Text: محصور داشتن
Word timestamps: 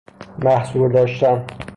محصور 0.39 0.91
داشتن 0.93 1.45